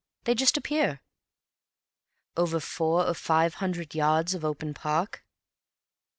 [0.23, 1.03] They just appear."
[2.35, 5.23] "Over four or five hundred yards of open park?"